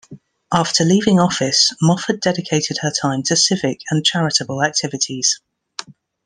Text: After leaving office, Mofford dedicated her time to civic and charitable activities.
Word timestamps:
After 0.51 0.83
leaving 0.83 1.19
office, 1.19 1.71
Mofford 1.79 2.21
dedicated 2.21 2.79
her 2.81 2.89
time 2.89 3.21
to 3.25 3.35
civic 3.35 3.81
and 3.91 4.03
charitable 4.03 4.63
activities. 4.63 5.39